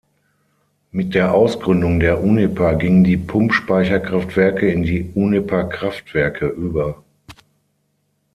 [0.89, 7.03] Mit der Ausgründung der Uniper gingen die Pumpspeicherkraftwerke in die Uniper Kraftwerke über.